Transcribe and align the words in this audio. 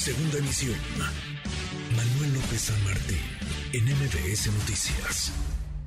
Segunda 0.00 0.38
emisión. 0.38 0.78
Manuel 1.94 2.32
López 2.32 2.62
San 2.62 2.84
Martín, 2.84 3.20
en 3.74 3.84
MBS 3.84 4.46
Noticias. 4.46 5.30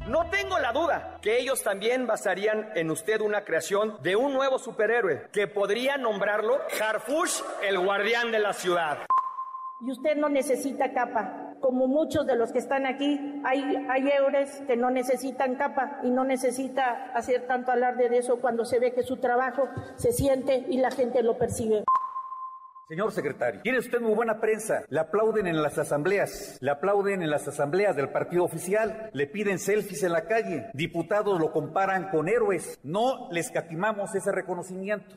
No 0.08 0.30
tengo 0.30 0.60
la 0.60 0.72
duda 0.72 1.18
que 1.20 1.40
ellos 1.40 1.64
también 1.64 2.06
basarían 2.06 2.70
en 2.76 2.92
usted 2.92 3.22
una 3.22 3.44
creación 3.44 3.98
de 4.04 4.16
un 4.16 4.34
nuevo 4.34 4.60
superhéroe 4.60 5.30
que 5.32 5.48
podría 5.48 5.98
nombrarlo 5.98 6.60
Harfush, 6.80 7.42
el 7.68 7.80
guardián 7.80 8.32
de 8.32 8.38
la 8.38 8.54
ciudad. 8.54 9.00
Y 9.82 9.90
usted 9.90 10.16
no 10.16 10.30
necesita 10.30 10.94
capa. 10.94 11.56
Como 11.60 11.88
muchos 11.88 12.28
de 12.28 12.36
los 12.36 12.52
que 12.52 12.60
están 12.60 12.86
aquí, 12.86 13.42
hay, 13.44 13.64
hay 13.90 14.08
eures 14.10 14.62
que 14.68 14.78
no 14.78 14.92
necesitan 14.92 15.56
capa 15.56 16.02
y 16.04 16.12
no 16.12 16.24
necesita 16.24 17.12
hacer 17.16 17.48
tanto 17.48 17.72
alarde 17.72 18.10
de 18.10 18.20
eso 18.20 18.40
cuando 18.40 18.64
se 18.64 18.78
ve 18.78 18.94
que 18.94 19.02
su 19.02 19.18
trabajo 19.18 19.70
se 19.96 20.12
siente 20.12 20.68
y 20.70 20.78
la 20.78 20.92
gente 20.92 21.24
lo 21.24 21.40
percibe. 21.40 21.84
Señor 22.90 23.14
secretario, 23.14 23.62
tiene 23.62 23.80
usted 23.80 24.02
muy 24.02 24.14
buena 24.14 24.42
prensa. 24.42 24.84
Le 24.90 25.00
aplauden 25.00 25.48
en 25.48 25.62
las 25.62 25.78
asambleas, 25.78 26.58
le 26.60 26.70
aplauden 26.70 27.24
en 27.24 27.30
las 27.30 27.48
asambleas 27.48 27.96
del 27.96 28.10
partido 28.10 28.44
oficial, 28.44 29.10
le 29.14 29.26
piden 29.26 29.58
selfies 29.58 30.04
en 30.04 30.12
la 30.12 30.26
calle, 30.26 30.66
diputados 30.74 31.40
lo 31.40 31.52
comparan 31.54 32.10
con 32.10 32.28
héroes. 32.28 32.80
No 32.84 33.30
les 33.32 33.50
catimamos 33.52 34.14
ese 34.16 34.34
reconocimiento. 34.34 35.16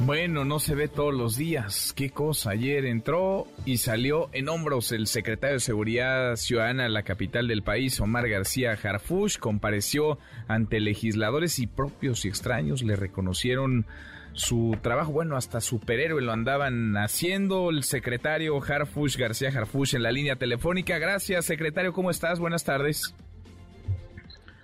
Bueno, 0.00 0.44
no 0.44 0.58
se 0.58 0.74
ve 0.74 0.88
todos 0.88 1.14
los 1.14 1.36
días. 1.36 1.94
Qué 1.94 2.10
cosa. 2.10 2.50
Ayer 2.50 2.84
entró 2.86 3.46
y 3.64 3.78
salió 3.78 4.28
en 4.32 4.48
hombros 4.48 4.90
el 4.90 5.06
secretario 5.06 5.54
de 5.54 5.60
Seguridad 5.60 6.34
Ciudadana 6.34 6.82
de 6.82 6.88
la 6.88 7.04
capital 7.04 7.46
del 7.46 7.62
país, 7.62 8.00
Omar 8.00 8.28
García 8.28 8.72
Harfush, 8.72 9.38
compareció 9.38 10.18
ante 10.48 10.80
legisladores 10.80 11.60
y 11.60 11.68
propios 11.68 12.24
y 12.24 12.28
extraños 12.28 12.82
le 12.82 12.96
reconocieron 12.96 13.86
su 14.34 14.76
trabajo, 14.82 15.12
bueno, 15.12 15.36
hasta 15.36 15.60
superhéroe 15.60 16.20
lo 16.20 16.32
andaban 16.32 16.96
haciendo 16.96 17.70
el 17.70 17.84
secretario 17.84 18.60
Harfush, 18.60 19.16
García 19.16 19.48
Harfush 19.48 19.94
en 19.94 20.02
la 20.02 20.12
línea 20.12 20.36
telefónica. 20.36 20.98
Gracias, 20.98 21.44
secretario, 21.44 21.92
¿cómo 21.92 22.10
estás? 22.10 22.40
Buenas 22.40 22.64
tardes. 22.64 23.14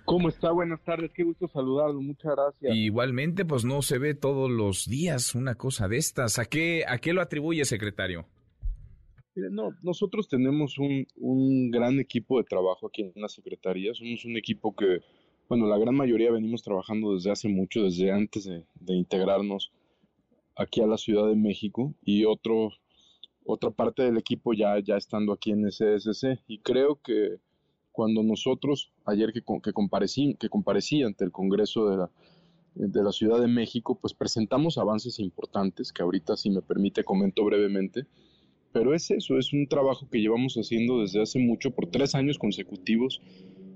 ¿Cómo 0.04 0.28
está? 0.28 0.50
Buenas 0.50 0.82
tardes, 0.82 1.12
qué 1.14 1.22
gusto 1.22 1.46
saludarlo, 1.48 2.00
muchas 2.00 2.32
gracias. 2.34 2.74
Igualmente, 2.74 3.44
pues 3.44 3.64
no 3.64 3.80
se 3.80 3.98
ve 3.98 4.14
todos 4.14 4.50
los 4.50 4.86
días 4.86 5.36
una 5.36 5.54
cosa 5.54 5.86
de 5.86 5.98
estas. 5.98 6.40
¿A 6.40 6.46
qué, 6.46 6.84
a 6.86 6.98
qué 6.98 7.12
lo 7.12 7.22
atribuye, 7.22 7.64
secretario? 7.64 8.26
no, 9.36 9.70
nosotros 9.82 10.28
tenemos 10.28 10.78
un, 10.78 11.06
un 11.16 11.70
gran 11.70 11.98
equipo 12.00 12.38
de 12.38 12.44
trabajo 12.44 12.88
aquí 12.88 13.02
en 13.02 13.22
la 13.22 13.28
Secretaría. 13.28 13.94
Somos 13.94 14.24
un 14.24 14.36
equipo 14.36 14.74
que 14.74 14.98
bueno, 15.50 15.66
la 15.66 15.78
gran 15.78 15.96
mayoría 15.96 16.30
venimos 16.30 16.62
trabajando 16.62 17.12
desde 17.12 17.32
hace 17.32 17.48
mucho, 17.48 17.82
desde 17.82 18.12
antes 18.12 18.44
de, 18.44 18.94
integrarnos 18.94 19.72
aquí 20.54 20.80
a 20.80 20.86
la 20.86 20.96
Ciudad 20.96 21.26
de 21.26 21.34
México 21.34 21.92
y 22.04 22.24
otro, 22.24 22.70
otra 23.44 23.72
parte 23.72 24.04
del 24.04 24.16
equipo 24.16 24.54
ya, 24.54 24.78
ya 24.78 24.96
estando 24.96 25.32
aquí 25.32 25.50
en 25.50 25.68
SSC. 25.68 26.38
Y 26.46 26.60
creo 26.60 27.00
que 27.02 27.38
cuando 27.90 28.22
nosotros, 28.22 28.92
ayer 29.04 29.32
que, 29.32 29.42
que, 29.60 29.72
comparecí, 29.72 30.36
que 30.38 30.48
comparecí 30.48 31.02
ante 31.02 31.24
el 31.24 31.32
Congreso 31.32 31.88
de 31.88 31.96
la, 31.96 32.10
de 32.76 33.02
la 33.02 33.10
Ciudad 33.10 33.40
de 33.40 33.48
México, 33.48 33.98
pues 34.00 34.14
presentamos 34.14 34.78
avances 34.78 35.18
importantes 35.18 35.92
que 35.92 36.04
ahorita, 36.04 36.36
si 36.36 36.50
me 36.50 36.62
permite, 36.62 37.02
comento 37.02 37.44
brevemente. 37.44 38.06
Pero 38.70 38.94
es 38.94 39.10
eso, 39.10 39.36
es 39.36 39.52
un 39.52 39.66
trabajo 39.66 40.08
que 40.08 40.20
llevamos 40.20 40.54
haciendo 40.54 41.00
desde 41.00 41.20
hace 41.20 41.40
mucho, 41.40 41.72
por 41.72 41.88
tres 41.88 42.14
años 42.14 42.38
consecutivos, 42.38 43.20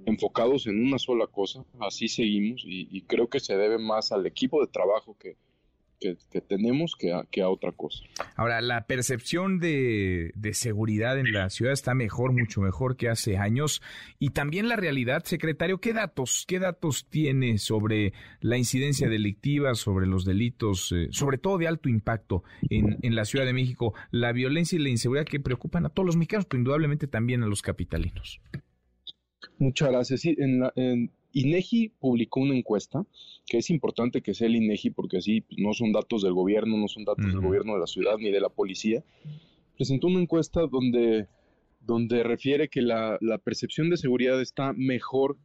enfocados 0.06 0.66
en 0.66 0.84
una 0.86 0.98
sola 0.98 1.27
cosa, 1.27 1.64
así 1.80 2.08
seguimos 2.08 2.62
y, 2.64 3.02
creo 3.02 3.28
que 3.28 3.41
se 3.41 3.56
debe 3.56 3.78
más 3.78 4.12
al 4.12 4.27
equipo 4.27 4.60
de 4.60 4.69
trabajo 4.69 5.16
que, 5.19 5.36
que, 6.00 6.41
tenemos 6.41 6.97
que 6.98 7.12
a, 7.12 7.24
que 7.30 7.42
a, 7.42 7.48
otra 7.48 7.72
cosa. 7.72 8.05
Ahora, 8.36 8.60
la 8.60 8.86
percepción 8.86 9.58
de, 9.58 10.32
de, 10.34 10.55
seguridad 10.55 11.19
en 11.19 11.32
la 11.32 11.48
ciudad 11.50 11.72
está 11.72 11.94
mejor, 11.94 12.32
mucho 12.32 12.60
mejor 12.60 12.97
que 12.97 13.09
hace 13.09 13.38
años. 13.38 13.81
Y 14.19 14.31
también 14.31 14.69
la 14.69 14.76
realidad, 14.76 15.25
secretario, 15.25 15.78
¿qué 15.78 15.93
datos, 15.93 16.44
qué 16.47 16.59
datos 16.59 17.06
tiene 17.09 17.59
sobre 17.59 18.12
la 18.41 18.59
incidencia 18.59 19.09
delictiva, 19.09 19.75
sobre 19.75 20.06
los 20.06 20.25
delitos, 20.25 20.93
eh, 20.93 21.09
sobre 21.10 21.38
todo 21.38 21.59
de 21.59 21.69
alto 21.69 21.88
impacto 21.88 22.43
en, 22.69 22.98
en 23.03 23.14
la 23.14 23.25
Ciudad 23.25 23.47
de 23.47 23.53
México, 23.53 23.94
la 24.10 24.32
violencia 24.32 24.76
y 24.76 24.82
la 24.82 24.91
inseguridad 24.91 25.26
que 25.26 25.41
preocupan 25.41 25.87
a 25.87 25.91
todos 25.91 26.06
los 26.06 26.16
mexicanos, 26.16 26.47
pero 26.47 26.59
indudablemente 26.59 27.06
también 27.06 27.43
a 27.43 27.47
los 27.47 27.62
capitalinos? 27.62 28.41
Muchas 29.59 29.91
gracias. 29.91 30.21
Sí, 30.21 30.37
en, 30.38 31.10
INEGI 31.32 31.91
publicó 31.99 32.41
una 32.41 32.56
encuesta, 32.56 33.05
que 33.47 33.59
es 33.59 33.69
importante 33.71 34.22
que 34.22 34.34
sea 34.34 34.47
el 34.47 34.56
INEGI 34.56 34.91
porque 34.91 35.19
así 35.19 35.44
no 35.59 35.72
son 35.72 35.93
datos 35.93 36.22
del 36.22 36.32
gobierno, 36.32 36.77
no 36.77 36.87
son 36.87 37.05
datos 37.05 37.27
del 37.27 37.41
gobierno 37.41 37.75
de 37.75 37.81
la 37.81 37.87
ciudad 37.87 38.16
ni 38.19 38.31
de 38.31 38.41
la 38.41 38.49
policía. 38.49 39.03
Presentó 39.77 40.06
una 40.06 40.21
encuesta 40.21 40.60
donde, 40.69 41.27
donde 41.81 42.22
refiere 42.22 42.69
que 42.69 42.82
la, 42.82 43.19
la 43.21 43.38
percepción 43.38 43.91
de 43.91 43.97
seguridad 43.97 44.41
está 44.41 44.72
mejor 44.72 45.37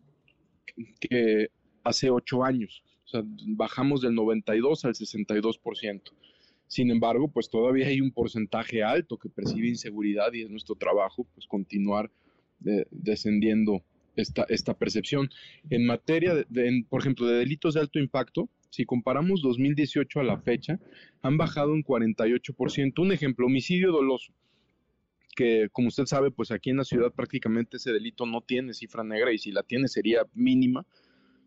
que 1.00 1.50
hace 1.84 2.12
ocho 2.12 2.44
años. 2.44 2.84
O 3.06 3.08
sea, 3.10 3.24
bajamos 3.26 4.02
del 4.02 4.14
92 4.14 4.86
al 4.86 4.94
62%. 4.94 6.02
Sin 6.68 6.92
embargo, 6.92 7.28
pues 7.30 7.50
todavía 7.50 7.88
hay 7.88 8.00
un 8.00 8.12
porcentaje 8.12 8.84
alto 8.84 9.18
que 9.18 9.28
percibe 9.28 9.68
inseguridad 9.68 10.32
y 10.34 10.44
es 10.44 10.52
nuestro 10.52 10.76
trabajo 10.76 11.26
pues 11.34 11.48
continuar 11.48 12.12
descendiendo 12.60 13.84
esta, 14.16 14.46
esta 14.50 14.74
percepción. 14.74 15.30
En 15.70 15.86
materia, 15.86 16.36
de, 16.36 16.86
por 16.90 17.02
ejemplo, 17.02 17.28
de 17.28 17.38
delitos 17.38 17.74
de 17.74 17.82
alto 17.82 18.00
impacto, 18.00 18.50
si 18.70 18.86
comparamos 18.86 19.42
2018 19.42 20.20
a 20.20 20.24
la 20.24 20.40
fecha, 20.40 20.80
han 21.22 21.38
bajado 21.38 21.74
un 21.74 21.84
48%. 21.84 23.00
Un 23.00 23.12
ejemplo, 23.12 23.48
homicidio 23.48 23.92
doloso, 23.92 24.32
que 25.36 25.70
como 25.72 25.88
usted 25.88 26.06
sabe, 26.06 26.32
pues 26.32 26.52
aquí 26.52 26.70
en 26.70 26.78
la 26.78 26.84
ciudad 26.84 27.12
prácticamente 27.12 27.78
ese 27.78 27.92
delito 27.92 28.26
no 28.26 28.42
tiene 28.42 28.74
cifra 28.74 29.04
negra 29.04 29.32
y 29.32 29.38
si 29.38 29.52
la 29.52 29.64
tiene 29.64 29.88
sería 29.88 30.24
mínima. 30.34 30.86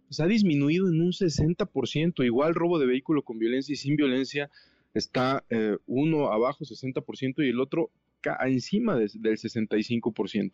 Pues 0.09 0.21
ha 0.21 0.27
disminuido 0.27 0.89
en 0.89 1.01
un 1.01 1.13
60%. 1.13 2.25
Igual 2.25 2.55
robo 2.55 2.79
de 2.79 2.87
vehículo 2.87 3.23
con 3.23 3.39
violencia 3.39 3.73
y 3.73 3.77
sin 3.77 3.97
violencia 3.97 4.51
está 4.95 5.45
eh, 5.49 5.79
uno 5.87 6.33
abajo 6.33 6.65
60% 6.65 7.45
y 7.45 7.49
el 7.49 7.61
otro 7.61 7.91
encima 8.47 8.97
del 8.97 9.11
65%. 9.11 10.53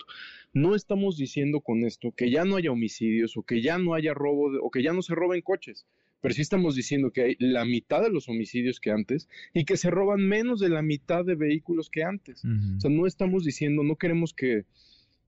No 0.52 0.74
estamos 0.74 1.16
diciendo 1.16 1.60
con 1.60 1.84
esto 1.84 2.12
que 2.12 2.30
ya 2.30 2.44
no 2.44 2.56
haya 2.56 2.72
homicidios 2.72 3.36
o 3.36 3.42
que 3.42 3.62
ya 3.62 3.78
no 3.78 3.94
haya 3.94 4.14
robo 4.14 4.50
o 4.62 4.70
que 4.70 4.82
ya 4.82 4.92
no 4.92 5.02
se 5.02 5.14
roben 5.14 5.42
coches, 5.42 5.86
pero 6.20 6.34
sí 6.34 6.42
estamos 6.42 6.74
diciendo 6.74 7.12
que 7.12 7.22
hay 7.22 7.36
la 7.38 7.64
mitad 7.64 8.02
de 8.02 8.10
los 8.10 8.28
homicidios 8.28 8.80
que 8.80 8.90
antes 8.90 9.28
y 9.54 9.64
que 9.64 9.76
se 9.76 9.90
roban 9.90 10.20
menos 10.20 10.60
de 10.60 10.68
la 10.68 10.82
mitad 10.82 11.24
de 11.24 11.36
vehículos 11.36 11.90
que 11.90 12.02
antes. 12.02 12.44
O 12.44 12.80
sea, 12.80 12.90
no 12.90 13.06
estamos 13.06 13.44
diciendo, 13.44 13.82
no 13.84 13.96
queremos 13.96 14.34
que, 14.34 14.64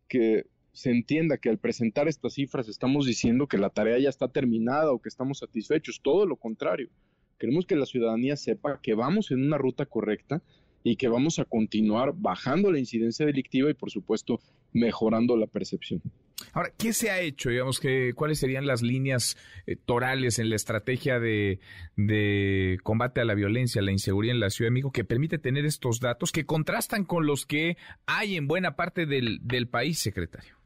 que 0.09 0.47
se 0.73 0.91
entienda 0.91 1.39
que 1.39 1.49
al 1.49 1.59
presentar 1.59 2.09
estas 2.09 2.35
cifras 2.35 2.69
estamos 2.69 3.07
diciendo 3.07 3.47
que 3.47 3.59
la 3.59 3.71
tarea 3.71 3.99
ya 3.99 4.09
está 4.09 4.29
terminada 4.29 4.93
o 4.93 5.01
que 5.01 5.09
estamos 5.09 5.39
satisfechos, 5.39 6.01
todo 6.03 6.27
lo 6.27 6.37
contrario. 6.37 6.89
Queremos 7.39 7.67
que 7.67 7.77
la 7.77 7.87
ciudadanía 7.87 8.37
sepa 8.37 8.81
que 8.83 8.95
vamos 8.95 9.31
en 9.31 9.43
una 9.43 9.59
ruta 9.59 9.87
correcta 9.87 10.43
y 10.83 10.97
que 10.97 11.09
vamos 11.09 11.39
a 11.39 11.45
continuar 11.45 12.13
bajando 12.17 12.73
la 12.73 12.79
incidencia 12.79 13.27
delictiva 13.27 13.71
y 13.71 13.75
por 13.75 13.91
supuesto 13.91 14.41
mejorando 14.73 15.37
la 15.37 15.47
percepción. 15.47 16.03
Ahora, 16.53 16.73
¿qué 16.77 16.93
se 16.93 17.11
ha 17.11 17.21
hecho? 17.21 17.51
Digamos 17.51 17.81
que, 17.81 18.13
¿cuáles 18.15 18.39
serían 18.39 18.67
las 18.67 18.83
líneas 18.83 19.37
eh, 19.67 19.77
torales 19.77 20.39
en 20.39 20.49
la 20.49 20.57
estrategia 20.57 21.21
de, 21.21 21.61
de, 21.97 22.79
combate 22.83 23.21
a 23.21 23.25
la 23.25 23.35
violencia, 23.35 23.83
la 23.83 23.93
inseguridad 23.93 24.35
en 24.35 24.41
la 24.41 24.51
Ciudad 24.51 24.69
de 24.69 24.73
México 24.73 24.91
que 24.91 25.05
permite 25.05 25.39
tener 25.39 25.67
estos 25.67 26.01
datos 26.01 26.33
que 26.33 26.47
contrastan 26.47 27.05
con 27.05 27.27
los 27.27 27.45
que 27.45 27.77
hay 28.07 28.37
en 28.37 28.49
buena 28.49 28.75
parte 28.75 29.05
del, 29.07 29.39
del 29.43 29.69
país, 29.69 29.99
secretario? 29.99 30.57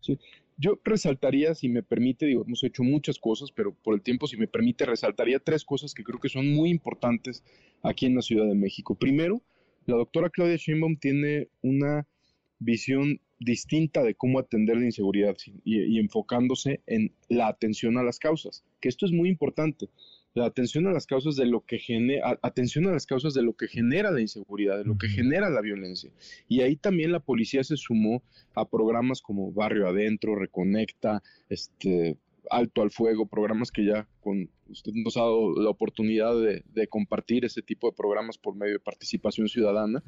Sí, 0.00 0.18
yo 0.56 0.80
resaltaría, 0.84 1.54
si 1.54 1.68
me 1.68 1.82
permite, 1.82 2.26
digo, 2.26 2.44
hemos 2.46 2.62
hecho 2.62 2.82
muchas 2.82 3.18
cosas, 3.18 3.50
pero 3.52 3.74
por 3.74 3.94
el 3.94 4.02
tiempo, 4.02 4.26
si 4.26 4.36
me 4.36 4.46
permite, 4.46 4.86
resaltaría 4.86 5.38
tres 5.40 5.64
cosas 5.64 5.94
que 5.94 6.04
creo 6.04 6.20
que 6.20 6.28
son 6.28 6.52
muy 6.52 6.70
importantes 6.70 7.42
aquí 7.82 8.06
en 8.06 8.14
la 8.14 8.22
Ciudad 8.22 8.46
de 8.46 8.54
México. 8.54 8.94
Primero, 8.94 9.42
la 9.86 9.96
doctora 9.96 10.30
Claudia 10.30 10.56
Sheinbaum 10.56 10.96
tiene 10.96 11.48
una 11.62 12.06
visión 12.58 13.20
distinta 13.38 14.02
de 14.02 14.14
cómo 14.14 14.38
atender 14.38 14.76
la 14.76 14.84
inseguridad 14.84 15.36
y, 15.64 15.82
y 15.82 15.98
enfocándose 15.98 16.80
en 16.86 17.12
la 17.28 17.48
atención 17.48 17.98
a 17.98 18.02
las 18.02 18.18
causas, 18.18 18.64
que 18.80 18.88
esto 18.88 19.06
es 19.06 19.12
muy 19.12 19.28
importante 19.28 19.88
la 20.34 20.46
atención 20.46 20.86
a 20.88 20.92
las 20.92 21.06
causas 21.06 21.36
de 21.36 21.46
lo 21.46 21.60
que 21.60 21.78
genera, 21.78 22.38
atención 22.42 22.86
a 22.86 22.92
las 22.92 23.06
causas 23.06 23.34
de 23.34 23.42
lo 23.42 23.54
que 23.54 23.68
genera 23.68 24.10
la 24.10 24.20
inseguridad, 24.20 24.78
de 24.78 24.84
lo 24.84 24.98
que 24.98 25.08
genera 25.08 25.48
la 25.48 25.60
violencia. 25.60 26.10
Y 26.48 26.60
ahí 26.60 26.76
también 26.76 27.12
la 27.12 27.20
policía 27.20 27.62
se 27.62 27.76
sumó 27.76 28.22
a 28.54 28.68
programas 28.68 29.22
como 29.22 29.52
Barrio 29.52 29.88
Adentro, 29.88 30.34
Reconecta, 30.34 31.22
este 31.48 32.18
Alto 32.50 32.82
al 32.82 32.90
Fuego, 32.90 33.26
programas 33.26 33.70
que 33.70 33.86
ya 33.86 34.08
con 34.20 34.50
usted 34.68 34.92
nos 34.94 35.16
ha 35.16 35.20
dado 35.20 35.54
la 35.54 35.70
oportunidad 35.70 36.34
de, 36.34 36.88
compartir 36.88 37.44
ese 37.44 37.62
tipo 37.62 37.88
de 37.88 37.96
programas 37.96 38.36
por 38.36 38.56
medio 38.56 38.74
de 38.74 38.80
participación 38.80 39.48
ciudadana, 39.48 40.02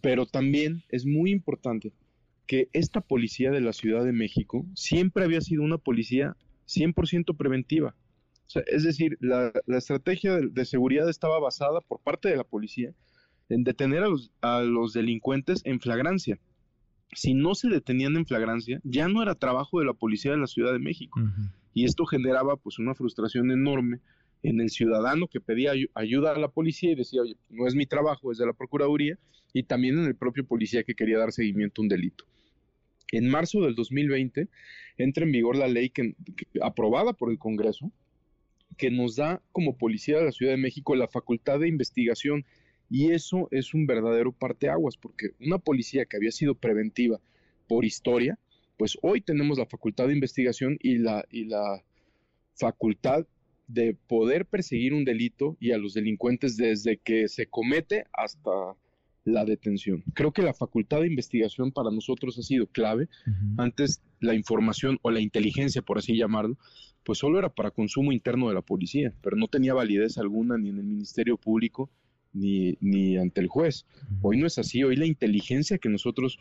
pero 0.00 0.26
también 0.26 0.82
es 0.90 1.06
muy 1.06 1.30
importante 1.30 1.92
que 2.46 2.68
esta 2.72 3.00
policía 3.00 3.50
de 3.50 3.60
la 3.60 3.72
Ciudad 3.72 4.04
de 4.04 4.12
México 4.12 4.66
siempre 4.74 5.24
había 5.24 5.40
sido 5.40 5.62
una 5.62 5.78
policía 5.78 6.36
100% 6.66 7.36
preventiva 7.36 7.94
es 8.66 8.84
decir, 8.84 9.16
la, 9.20 9.52
estrategia 9.66 10.38
de, 10.38 10.64
seguridad 10.64 11.08
estaba 11.08 11.38
basada 11.38 11.80
por 11.80 12.00
parte 12.00 12.28
de 12.28 12.36
la 12.36 12.44
policía 12.44 12.92
en 13.48 13.64
detener 13.64 14.02
a 14.02 14.08
los, 14.08 14.30
a 14.40 14.60
los 14.62 14.92
delincuentes 14.92 15.62
en 15.64 15.80
flagrancia. 15.80 16.38
Si 17.14 17.34
no 17.34 17.54
se 17.54 17.68
detenían 17.68 18.16
en 18.16 18.26
flagrancia, 18.26 18.80
ya 18.84 19.08
no 19.08 19.22
era 19.22 19.34
trabajo 19.34 19.80
de 19.80 19.86
la 19.86 19.92
policía 19.92 20.32
de 20.32 20.38
la 20.38 20.46
Ciudad 20.46 20.72
de 20.72 20.78
México. 20.78 21.20
Y 21.74 21.84
esto 21.84 22.06
generaba 22.06 22.56
pues 22.56 22.78
una 22.78 22.94
frustración 22.94 23.50
enorme 23.50 24.00
en 24.42 24.60
el 24.60 24.70
ciudadano 24.70 25.28
que 25.28 25.40
pedía 25.40 25.72
ayuda 25.94 26.32
a 26.32 26.38
la 26.38 26.48
policía 26.48 26.92
y 26.92 26.94
decía, 26.94 27.22
oye, 27.22 27.36
no 27.48 27.66
es 27.66 27.74
mi 27.74 27.86
trabajo, 27.86 28.32
es 28.32 28.38
de 28.38 28.46
la 28.46 28.52
Procuraduría, 28.52 29.18
y 29.52 29.64
también 29.64 29.98
en 29.98 30.06
el 30.06 30.16
propio 30.16 30.44
policía 30.46 30.82
que 30.82 30.94
quería 30.94 31.18
dar 31.18 31.32
seguimiento 31.32 31.80
a 31.80 31.84
un 31.84 31.88
delito. 31.88 32.24
En 33.12 33.28
marzo 33.28 33.60
del 33.60 33.74
2020 33.74 34.48
entra 34.96 35.24
en 35.24 35.32
vigor 35.32 35.56
la 35.56 35.68
ley 35.68 35.90
que, 35.90 36.14
aprobada 36.62 37.12
por 37.12 37.30
el 37.30 37.38
Congreso 37.38 37.92
que 38.76 38.90
nos 38.90 39.16
da 39.16 39.42
como 39.52 39.76
policía 39.76 40.18
de 40.18 40.24
la 40.24 40.32
Ciudad 40.32 40.52
de 40.52 40.58
México 40.58 40.94
la 40.94 41.08
facultad 41.08 41.60
de 41.60 41.68
investigación. 41.68 42.44
Y 42.90 43.12
eso 43.12 43.48
es 43.50 43.74
un 43.74 43.86
verdadero 43.86 44.32
parteaguas 44.32 44.96
porque 44.96 45.30
una 45.40 45.58
policía 45.58 46.04
que 46.04 46.16
había 46.16 46.32
sido 46.32 46.54
preventiva 46.54 47.20
por 47.68 47.84
historia, 47.84 48.38
pues 48.76 48.98
hoy 49.02 49.20
tenemos 49.20 49.58
la 49.58 49.66
facultad 49.66 50.08
de 50.08 50.14
investigación 50.14 50.76
y 50.80 50.98
la, 50.98 51.24
y 51.30 51.44
la 51.44 51.82
facultad 52.54 53.26
de 53.66 53.94
poder 53.94 54.44
perseguir 54.44 54.92
un 54.92 55.04
delito 55.04 55.56
y 55.58 55.72
a 55.72 55.78
los 55.78 55.94
delincuentes 55.94 56.56
desde 56.56 56.98
que 56.98 57.28
se 57.28 57.46
comete 57.46 58.04
hasta 58.12 58.76
la 59.24 59.44
detención. 59.44 60.02
Creo 60.14 60.32
que 60.32 60.42
la 60.42 60.54
facultad 60.54 61.00
de 61.00 61.06
investigación 61.06 61.72
para 61.72 61.90
nosotros 61.90 62.38
ha 62.38 62.42
sido 62.42 62.66
clave. 62.66 63.08
Antes 63.56 64.02
la 64.20 64.34
información 64.34 64.98
o 65.02 65.10
la 65.10 65.20
inteligencia, 65.20 65.82
por 65.82 65.98
así 65.98 66.16
llamarlo, 66.16 66.56
pues 67.04 67.18
solo 67.18 67.38
era 67.38 67.48
para 67.48 67.70
consumo 67.70 68.12
interno 68.12 68.48
de 68.48 68.54
la 68.54 68.62
policía, 68.62 69.12
pero 69.22 69.36
no 69.36 69.48
tenía 69.48 69.74
validez 69.74 70.18
alguna 70.18 70.58
ni 70.58 70.70
en 70.70 70.78
el 70.78 70.84
Ministerio 70.84 71.36
Público 71.36 71.90
ni, 72.32 72.76
ni 72.80 73.16
ante 73.16 73.40
el 73.40 73.48
juez. 73.48 73.86
Hoy 74.22 74.38
no 74.38 74.46
es 74.46 74.58
así, 74.58 74.82
hoy 74.82 74.96
la 74.96 75.06
inteligencia 75.06 75.78
que 75.78 75.88
nosotros 75.88 76.38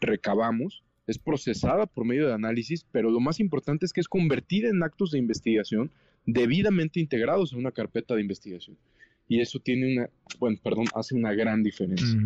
recabamos 0.00 0.82
es 1.06 1.18
procesada 1.18 1.86
por 1.86 2.04
medio 2.04 2.28
de 2.28 2.34
análisis, 2.34 2.86
pero 2.92 3.10
lo 3.10 3.20
más 3.20 3.40
importante 3.40 3.84
es 3.84 3.92
que 3.92 4.00
es 4.00 4.08
convertida 4.08 4.68
en 4.68 4.82
actos 4.82 5.10
de 5.10 5.18
investigación 5.18 5.90
debidamente 6.24 7.00
integrados 7.00 7.52
en 7.52 7.58
una 7.58 7.72
carpeta 7.72 8.14
de 8.14 8.20
investigación 8.20 8.76
y 9.32 9.40
eso 9.40 9.58
tiene 9.60 9.94
una, 9.94 10.10
bueno, 10.42 10.58
perdón, 10.60 10.86
hace 10.96 11.14
una 11.14 11.32
gran 11.34 11.62
diferencia. 11.62 12.18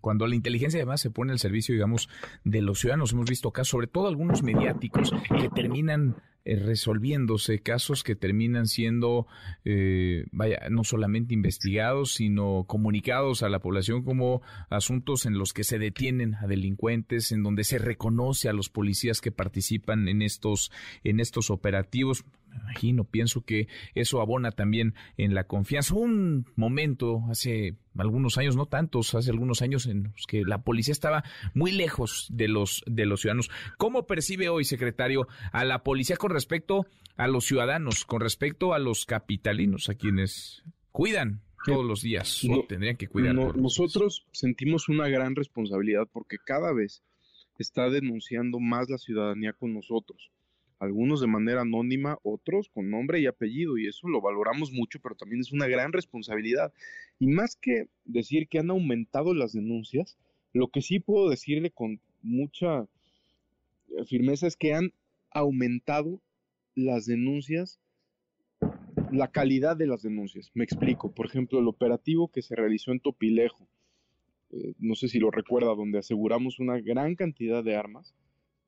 Cuando 0.00 0.26
la 0.26 0.34
inteligencia 0.34 0.78
además 0.78 1.02
se 1.02 1.10
pone 1.10 1.30
al 1.30 1.38
servicio, 1.38 1.74
digamos, 1.74 2.08
de 2.42 2.62
los 2.62 2.78
ciudadanos, 2.78 3.12
hemos 3.12 3.28
visto 3.28 3.50
casos, 3.50 3.68
sobre 3.68 3.86
todo 3.86 4.08
algunos 4.08 4.42
mediáticos, 4.42 5.12
que 5.38 5.50
terminan 5.50 6.16
eh, 6.46 6.56
resolviéndose 6.56 7.58
casos 7.58 8.02
que 8.02 8.16
terminan 8.16 8.66
siendo, 8.66 9.26
eh, 9.66 10.24
vaya, 10.32 10.58
no 10.70 10.84
solamente 10.84 11.34
investigados, 11.34 12.14
sino 12.14 12.64
comunicados 12.66 13.42
a 13.42 13.50
la 13.50 13.58
población 13.58 14.04
como 14.04 14.40
asuntos 14.70 15.26
en 15.26 15.36
los 15.36 15.52
que 15.52 15.64
se 15.64 15.78
detienen 15.78 16.36
a 16.36 16.46
delincuentes, 16.46 17.30
en 17.30 17.42
donde 17.42 17.64
se 17.64 17.76
reconoce 17.76 18.48
a 18.48 18.54
los 18.54 18.70
policías 18.70 19.20
que 19.20 19.32
participan 19.32 20.08
en 20.08 20.22
estos, 20.22 20.72
en 21.02 21.20
estos 21.20 21.50
operativos 21.50 22.24
imagino, 22.54 23.04
pienso 23.04 23.42
que 23.42 23.68
eso 23.94 24.20
abona 24.20 24.50
también 24.52 24.94
en 25.16 25.34
la 25.34 25.44
confianza. 25.44 25.94
Un 25.94 26.46
momento 26.56 27.22
hace 27.30 27.76
algunos 27.96 28.38
años, 28.38 28.56
no 28.56 28.66
tantos, 28.66 29.14
hace 29.14 29.30
algunos 29.30 29.62
años 29.62 29.86
en 29.86 30.04
los 30.04 30.26
que 30.26 30.42
la 30.44 30.62
policía 30.62 30.92
estaba 30.92 31.24
muy 31.54 31.72
lejos 31.72 32.26
de 32.30 32.48
los 32.48 32.82
de 32.86 33.06
los 33.06 33.20
ciudadanos. 33.20 33.50
¿Cómo 33.78 34.06
percibe 34.06 34.48
hoy, 34.48 34.64
secretario, 34.64 35.26
a 35.52 35.64
la 35.64 35.82
policía 35.82 36.16
con 36.16 36.30
respecto 36.30 36.86
a 37.16 37.28
los 37.28 37.44
ciudadanos, 37.44 38.04
con 38.04 38.20
respecto 38.20 38.74
a 38.74 38.78
los 38.78 39.06
capitalinos, 39.06 39.88
a 39.88 39.94
quienes 39.94 40.64
cuidan 40.90 41.42
todos 41.64 41.84
los 41.84 42.02
días 42.02 42.44
o 42.44 42.64
tendrían 42.66 42.96
que 42.96 43.08
cuidar? 43.08 43.34
nosotros 43.34 44.26
sentimos 44.32 44.88
una 44.88 45.08
gran 45.08 45.34
responsabilidad 45.34 46.08
porque 46.12 46.36
cada 46.44 46.72
vez 46.72 47.02
está 47.58 47.88
denunciando 47.88 48.58
más 48.58 48.90
la 48.90 48.98
ciudadanía 48.98 49.52
con 49.52 49.72
nosotros 49.72 50.33
algunos 50.84 51.20
de 51.20 51.26
manera 51.26 51.62
anónima, 51.62 52.18
otros 52.22 52.68
con 52.68 52.90
nombre 52.90 53.20
y 53.20 53.26
apellido, 53.26 53.78
y 53.78 53.86
eso 53.86 54.08
lo 54.08 54.20
valoramos 54.20 54.72
mucho, 54.72 55.00
pero 55.00 55.14
también 55.14 55.40
es 55.40 55.52
una 55.52 55.66
gran 55.66 55.92
responsabilidad. 55.92 56.72
Y 57.18 57.26
más 57.26 57.56
que 57.56 57.88
decir 58.04 58.48
que 58.48 58.58
han 58.58 58.70
aumentado 58.70 59.34
las 59.34 59.52
denuncias, 59.52 60.16
lo 60.52 60.68
que 60.68 60.82
sí 60.82 61.00
puedo 61.00 61.28
decirle 61.28 61.70
con 61.70 62.00
mucha 62.22 62.86
eh, 63.88 64.04
firmeza 64.06 64.46
es 64.46 64.56
que 64.56 64.74
han 64.74 64.92
aumentado 65.30 66.20
las 66.74 67.06
denuncias, 67.06 67.80
la 69.10 69.28
calidad 69.28 69.76
de 69.76 69.86
las 69.86 70.02
denuncias. 70.02 70.50
Me 70.54 70.64
explico, 70.64 71.12
por 71.12 71.26
ejemplo, 71.26 71.58
el 71.58 71.68
operativo 71.68 72.28
que 72.28 72.42
se 72.42 72.54
realizó 72.54 72.92
en 72.92 73.00
Topilejo, 73.00 73.66
eh, 74.50 74.74
no 74.78 74.94
sé 74.94 75.08
si 75.08 75.18
lo 75.18 75.30
recuerda, 75.30 75.74
donde 75.74 75.98
aseguramos 75.98 76.60
una 76.60 76.80
gran 76.80 77.16
cantidad 77.16 77.64
de 77.64 77.76
armas, 77.76 78.14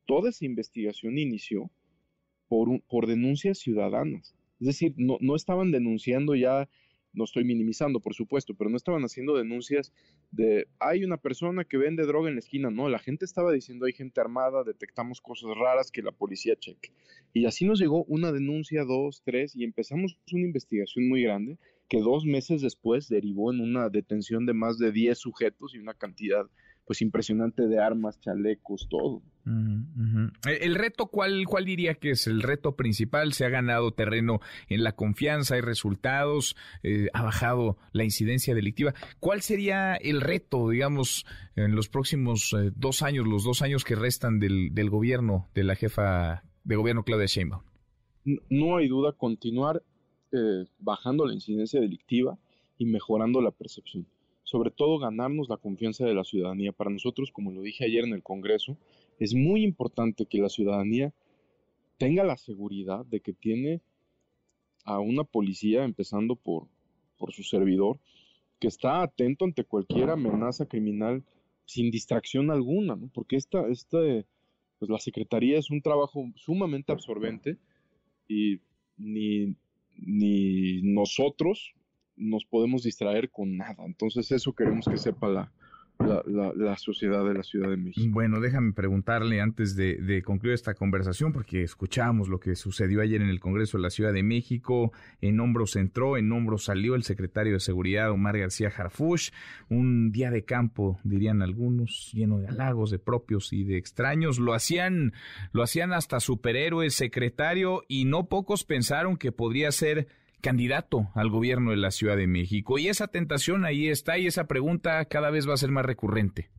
toda 0.07 0.31
esa 0.31 0.45
investigación 0.45 1.19
inició 1.19 1.71
por, 2.49 2.81
por 2.89 3.07
denuncias 3.07 3.59
ciudadanas. 3.59 4.35
Es 4.61 4.67
decir, 4.67 4.95
no, 4.97 5.19
no 5.21 5.37
estaban 5.37 5.71
denunciando 5.71 6.35
ya, 6.35 6.69
no 7.13 7.25
estoy 7.25 7.45
minimizando, 7.45 8.01
por 8.01 8.15
supuesto, 8.15 8.55
pero 8.55 8.71
no 8.71 8.77
estaban 8.77 9.03
haciendo 9.03 9.37
denuncias 9.37 9.93
de 10.31 10.69
hay 10.79 11.05
una 11.05 11.17
persona 11.17 11.65
que 11.65 11.79
vende 11.79 12.07
droga 12.07 12.29
en 12.29 12.37
la 12.37 12.41
esquina. 12.41 12.71
No, 12.71 12.89
la 12.89 12.99
gente 12.99 13.25
estaba 13.25 13.53
diciendo 13.53 13.87
hay 13.87 13.93
gente 13.93 14.21
armada, 14.21 14.65
detectamos 14.65 15.21
cosas 15.21 15.51
raras 15.57 15.91
que 15.91 16.03
la 16.03 16.13
policía 16.13 16.57
cheque. 16.57 16.93
Y 17.33 17.47
así 17.47 17.65
nos 17.65 17.81
llegó 17.81 18.05
una 18.05 18.33
denuncia, 18.33 18.85
dos, 18.85 19.23
tres, 19.25 19.57
y 19.57 19.65
empezamos 19.65 20.19
una 20.33 20.47
investigación 20.47 21.09
muy 21.09 21.23
grande 21.23 21.59
que 21.89 22.01
dos 22.01 22.25
meses 22.25 22.63
después 22.63 23.09
derivó 23.09 23.53
en 23.53 23.61
una 23.61 23.89
detención 23.89 24.45
de 24.45 24.55
más 24.55 24.79
de 24.79 24.93
10 24.93 25.17
sujetos 25.19 25.75
y 25.75 25.79
una 25.79 25.95
cantidad 25.95 26.47
pues 26.87 27.03
impresionante 27.03 27.67
de 27.67 27.81
armas, 27.81 28.21
chalecos, 28.21 28.87
todo. 28.89 29.21
El 30.45 30.75
reto, 30.77 31.07
¿cuál, 31.07 31.45
¿cuál 31.47 31.65
diría 31.65 31.95
que 31.95 32.11
es 32.11 32.27
el 32.29 32.43
reto 32.43 32.77
principal? 32.77 33.33
Se 33.33 33.45
ha 33.45 33.49
ganado 33.49 33.93
terreno 33.93 34.41
en 34.69 34.85
la 34.85 34.93
confianza, 34.93 35.57
hay 35.57 35.61
resultados, 35.61 36.57
eh, 36.85 37.09
ha 37.13 37.23
bajado 37.23 37.77
la 37.93 38.05
incidencia 38.05 38.55
delictiva. 38.55 38.95
¿Cuál 39.19 39.43
sería 39.43 39.97
el 39.97 40.21
reto, 40.21 40.69
digamos, 40.69 41.27
en 41.57 41.75
los 41.75 41.89
próximos 41.89 42.53
eh, 42.53 42.71
dos 42.75 43.03
años, 43.03 43.27
los 43.27 43.43
dos 43.43 43.63
años 43.63 43.85
que 43.85 43.97
restan 43.97 44.39
del, 44.39 44.73
del 44.73 44.89
gobierno 44.89 45.49
de 45.55 45.65
la 45.65 45.75
jefa 45.75 46.45
de 46.63 46.77
gobierno 46.77 47.05
Claudia 47.05 47.27
Sheinbaum? 47.27 47.63
No 48.49 48.77
hay 48.77 48.89
duda, 48.89 49.13
continuar 49.13 49.83
eh, 50.33 50.65
bajando 50.79 51.27
la 51.27 51.35
incidencia 51.35 51.81
delictiva 51.81 52.39
y 52.79 52.87
mejorando 52.87 53.41
la 53.41 53.51
percepción 53.51 54.07
sobre 54.47 54.71
todo 54.71 54.99
ganarnos 54.99 55.49
la 55.49 55.57
confianza 55.57 56.07
de 56.07 56.15
la 56.15 56.23
ciudadanía. 56.23 56.71
Para 56.71 56.91
nosotros, 56.91 57.33
como 57.33 57.51
lo 57.51 57.63
dije 57.63 57.85
ayer 57.85 58.05
en 58.05 58.13
el 58.13 58.23
Congreso, 58.23 58.79
es 59.19 59.35
muy 59.35 59.65
importante 59.65 60.25
que 60.25 60.39
la 60.39 60.49
ciudadanía 60.49 61.13
tenga 61.99 62.23
la 62.23 62.37
seguridad 62.37 63.05
de 63.07 63.21
que 63.21 63.33
tiene 63.33 63.81
a 64.85 65.01
una 65.01 65.25
policía, 65.25 65.85
empezando 65.85 66.37
por, 66.37 66.69
por 67.19 67.33
su 67.33 67.43
servidor, 67.43 67.99
que 68.61 68.69
está 68.69 69.03
atento 69.03 69.45
ante 69.45 69.65
cualquier 69.65 70.11
amenaza 70.11 70.67
criminal 70.67 71.25
sin 71.65 71.91
distracción 71.91 72.53
alguna, 72.53 72.95
¿no? 72.95 73.11
porque 73.13 73.35
esta, 73.35 73.67
esta, 73.67 73.99
pues 74.79 74.89
la 74.89 75.01
Secretaría 75.01 75.59
es 75.59 75.71
un 75.71 75.83
trabajo 75.83 76.31
sumamente 76.37 76.93
absorbente 76.93 77.59
y 78.29 78.61
ni, 78.97 79.57
ni 79.97 80.83
nosotros, 80.83 81.75
nos 82.17 82.45
podemos 82.45 82.83
distraer 82.83 83.31
con 83.31 83.57
nada. 83.57 83.85
Entonces 83.85 84.31
eso 84.33 84.53
queremos 84.55 84.87
que 84.87 84.97
sepa 84.97 85.29
la, 85.29 85.53
la, 85.99 86.77
sociedad 86.77 87.25
de 87.25 87.35
la 87.35 87.43
Ciudad 87.43 87.71
de 87.71 87.77
México. 87.77 88.07
Bueno, 88.13 88.41
déjame 88.41 88.73
preguntarle 88.73 89.41
antes 89.41 89.77
de, 89.77 90.23
concluir 90.25 90.55
esta 90.55 90.75
conversación, 90.75 91.33
porque 91.33 91.63
escuchamos 91.63 92.29
lo 92.29 92.39
que 92.39 92.55
sucedió 92.55 93.01
ayer 93.01 93.23
en 93.23 93.29
el 93.29 93.41
Congreso 93.41 93.79
de 93.79 93.83
la 93.83 93.91
Ciudad 93.91 94.13
de 94.13 94.23
México. 94.23 94.93
En 95.21 95.41
hombros 95.41 95.77
entró, 95.77 96.17
en 96.17 96.31
hombros 96.33 96.65
salió 96.65 96.95
el 96.95 97.03
secretario 97.03 97.55
de 97.55 97.61
Seguridad, 97.61 98.11
Omar 98.11 98.39
García 98.39 98.73
Harfush. 98.77 99.31
Un 99.69 100.13
día 100.13 100.31
de 100.31 100.45
campo, 100.45 100.99
dirían 101.05 101.43
algunos, 101.43 102.11
lleno 102.13 102.39
de 102.39 102.49
halagos 102.49 102.91
de 102.91 102.99
propios 102.99 103.53
y 103.53 103.65
de 103.65 103.79
extraños. 103.79 104.39
Lo 104.39 104.55
hacían, 104.55 105.13
lo 105.53 105.63
hacían 105.63 105.93
hasta 105.93 106.21
superhéroe 106.21 106.91
secretario 106.91 107.83
y 107.89 108.05
no 108.05 108.29
pocos 108.29 108.65
pensaron 108.65 109.17
que 109.17 109.33
podría 109.33 109.73
ser 109.73 110.09
candidato 110.41 111.09
al 111.15 111.31
gobierno 111.31 111.71
de 111.71 111.77
la 111.77 111.91
Ciudad 111.91 112.17
de 112.17 112.27
México. 112.27 112.79
Y 112.79 112.89
esa 112.89 113.09
tentación 113.09 113.65
ahí 113.65 113.89
está 113.89 114.19
y 114.19 114.27
esa 114.27 114.47
pregunta 114.47 115.05
cada 115.07 115.31
vez 115.31 115.49
va 115.49 115.55
a 115.55 115.59
ser 115.59 115.71
más 115.71 115.85
recurrente. 115.85 116.51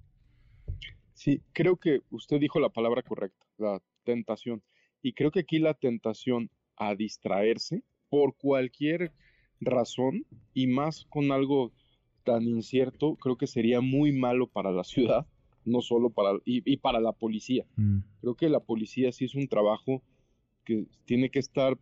Sí, 1.13 1.41
creo 1.53 1.77
que 1.77 2.01
usted 2.11 2.39
dijo 2.39 2.59
la 2.59 2.69
palabra 2.69 3.01
correcta, 3.01 3.45
la 3.57 3.81
tentación. 4.03 4.61
Y 5.01 5.13
creo 5.13 5.31
que 5.31 5.41
aquí 5.41 5.59
la 5.59 5.73
tentación 5.73 6.49
a 6.75 6.95
distraerse 6.95 7.83
por 8.09 8.35
cualquier 8.35 9.11
razón 9.59 10.25
y 10.53 10.67
más 10.67 11.05
con 11.09 11.31
algo 11.31 11.71
tan 12.23 12.43
incierto, 12.43 13.15
creo 13.15 13.37
que 13.37 13.47
sería 13.47 13.81
muy 13.81 14.11
malo 14.11 14.47
para 14.47 14.71
la 14.71 14.83
ciudad, 14.83 15.25
no 15.65 15.81
solo 15.81 16.09
para 16.09 16.37
y, 16.45 16.77
para 16.77 16.99
la 16.99 17.13
policía. 17.13 17.65
Mm. 17.77 17.99
Creo 18.21 18.35
que 18.35 18.49
la 18.49 18.59
policía 18.59 19.11
sí 19.11 19.25
es 19.25 19.35
un 19.35 19.47
trabajo 19.47 20.03
que 20.65 20.85
tiene 21.05 21.29
que 21.29 21.39
estar 21.39 21.77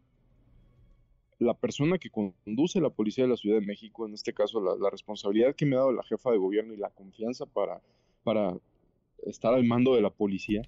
la 1.40 1.54
persona 1.54 1.98
que 1.98 2.10
conduce 2.10 2.80
la 2.80 2.90
policía 2.90 3.26
de 3.26 3.30
la 3.30 3.38
Ciudad 3.38 3.60
de 3.60 3.66
México, 3.66 4.08
en 4.08 4.14
este 4.14 4.34
caso 4.34 4.62
la, 4.62 4.90
responsabilidad 4.90 5.56
que 5.56 5.66
me 5.66 5.76
ha 5.76 5.80
dado 5.80 5.92
la 5.92 6.04
jefa 6.04 6.32
de 6.32 6.38
gobierno 6.38 6.74
y 6.74 6.78
la 6.78 6.90
confianza 6.90 7.46
para, 7.46 7.82
para 8.24 8.58
estar 9.26 9.54
al 9.54 9.66
mando 9.66 9.96
de 9.96 10.02
la 10.02 10.10
policía, 10.10 10.62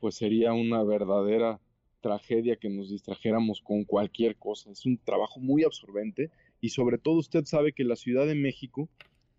pues 0.00 0.16
sería 0.16 0.52
una 0.52 0.82
verdadera 0.82 1.60
tragedia 2.00 2.56
que 2.56 2.70
nos 2.70 2.90
distrajéramos 2.90 3.60
con 3.60 3.84
cualquier 3.84 4.36
cosa. 4.36 4.70
Es 4.70 4.84
un 4.86 4.98
trabajo 4.98 5.38
muy 5.38 5.62
absorbente 5.62 6.30
y 6.60 6.70
sobre 6.70 6.98
todo 6.98 7.18
usted 7.18 7.44
sabe 7.44 7.72
que 7.72 7.84
la 7.84 7.96
Ciudad 7.96 8.26
de 8.26 8.34
México, 8.34 8.88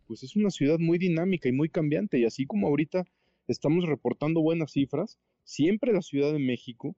pues 0.07 0.23
es 0.23 0.35
una 0.35 0.51
ciudad 0.51 0.79
muy 0.79 0.97
dinámica 0.97 1.49
y 1.49 1.51
muy 1.51 1.69
cambiante 1.69 2.19
y 2.19 2.25
así 2.25 2.45
como 2.45 2.67
ahorita 2.67 3.05
estamos 3.47 3.85
reportando 3.85 4.41
buenas 4.41 4.71
cifras, 4.71 5.19
siempre 5.43 5.91
la 5.91 6.01
Ciudad 6.01 6.31
de 6.31 6.39
México 6.39 6.95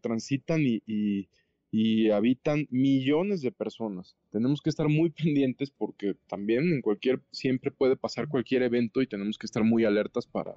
transitan 0.00 0.62
y 0.64 1.28
y 1.74 2.10
habitan 2.10 2.68
millones 2.70 3.40
de 3.40 3.50
personas. 3.50 4.14
Tenemos 4.30 4.60
que 4.60 4.68
estar 4.68 4.88
muy 4.88 5.10
pendientes 5.24 5.70
porque 5.70 6.14
también 6.28 6.70
en 6.70 6.82
cualquier, 6.82 7.20
siempre 7.32 7.72
puede 7.72 7.96
pasar 7.96 8.28
cualquier 8.28 8.62
evento 8.62 9.00
y 9.00 9.06
tenemos 9.08 9.38
que 9.38 9.46
estar 9.46 9.64
muy 9.64 9.84
alertas 9.86 10.26
para, 10.26 10.54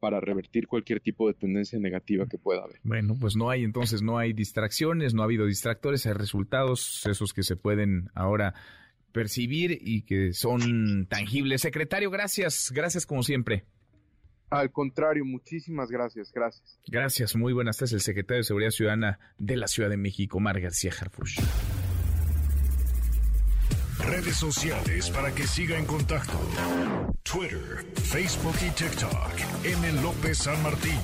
para 0.00 0.20
revertir 0.20 0.66
cualquier 0.66 1.00
tipo 1.00 1.28
de 1.28 1.34
tendencia 1.34 1.78
negativa 1.78 2.26
que 2.26 2.38
pueda 2.38 2.62
haber. 2.64 2.80
Bueno, 2.82 3.14
pues 3.20 3.36
no 3.36 3.50
hay 3.50 3.62
entonces, 3.62 4.00
no 4.00 4.16
hay 4.16 4.32
distracciones, 4.32 5.12
no 5.12 5.20
ha 5.20 5.26
habido 5.26 5.46
distractores, 5.46 6.06
hay 6.06 6.14
resultados, 6.14 7.04
esos 7.06 7.34
que 7.34 7.42
se 7.42 7.56
pueden 7.56 8.08
ahora 8.14 8.54
percibir 9.12 9.78
y 9.80 10.02
que 10.02 10.32
son 10.32 11.06
tangibles. 11.08 11.60
Secretario, 11.60 12.10
gracias, 12.10 12.72
gracias 12.74 13.04
como 13.04 13.22
siempre. 13.22 13.64
Al 14.54 14.70
contrario, 14.70 15.24
muchísimas 15.24 15.90
gracias, 15.90 16.30
gracias. 16.32 16.78
Gracias, 16.86 17.34
muy 17.34 17.52
buenas 17.52 17.76
tardes, 17.76 17.94
el 17.94 18.00
secretario 18.00 18.38
de 18.38 18.44
Seguridad 18.44 18.70
Ciudadana 18.70 19.18
de 19.36 19.56
la 19.56 19.66
Ciudad 19.66 19.90
de 19.90 19.96
México, 19.96 20.38
Mar 20.38 20.60
García 20.60 20.92
Harfush. 20.96 21.40
Redes 23.98 24.36
sociales 24.36 25.10
para 25.10 25.34
que 25.34 25.44
siga 25.48 25.76
en 25.76 25.86
contacto: 25.86 26.38
Twitter, 27.24 27.84
Facebook 27.96 28.54
y 28.64 28.70
TikTok. 28.70 29.64
M. 29.64 30.02
López 30.02 30.38
San 30.38 30.62
Martín. 30.62 31.00